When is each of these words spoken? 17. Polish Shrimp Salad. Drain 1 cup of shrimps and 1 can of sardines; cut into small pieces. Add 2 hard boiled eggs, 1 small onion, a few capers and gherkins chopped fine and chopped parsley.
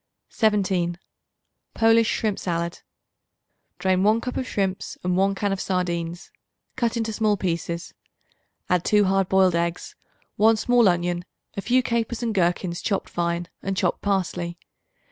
17. 0.31 0.97
Polish 1.75 2.07
Shrimp 2.07 2.39
Salad. 2.39 2.79
Drain 3.77 4.01
1 4.01 4.19
cup 4.19 4.35
of 4.35 4.47
shrimps 4.47 4.97
and 5.03 5.15
1 5.15 5.35
can 5.35 5.51
of 5.53 5.61
sardines; 5.61 6.31
cut 6.75 6.97
into 6.97 7.13
small 7.13 7.37
pieces. 7.37 7.93
Add 8.67 8.83
2 8.83 9.03
hard 9.05 9.29
boiled 9.29 9.53
eggs, 9.53 9.93
1 10.37 10.57
small 10.57 10.89
onion, 10.89 11.23
a 11.55 11.61
few 11.61 11.83
capers 11.83 12.23
and 12.23 12.33
gherkins 12.33 12.81
chopped 12.81 13.09
fine 13.09 13.47
and 13.61 13.77
chopped 13.77 14.01
parsley. 14.01 14.57